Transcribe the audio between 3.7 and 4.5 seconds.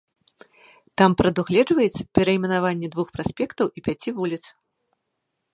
і пяці вуліц.